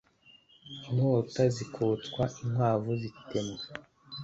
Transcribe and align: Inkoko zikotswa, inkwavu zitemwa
Inkoko 0.87 1.41
zikotswa, 1.55 2.23
inkwavu 2.41 2.91
zitemwa 3.01 3.63